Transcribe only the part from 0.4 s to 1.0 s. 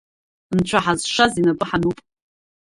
Нцәа